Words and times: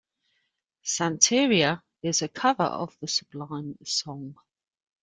"Santeria" 0.83 1.83
is 2.01 2.23
a 2.23 2.27
cover 2.27 2.63
of 2.63 2.97
the 3.01 3.07
Sublime 3.07 3.77
song. 3.85 4.35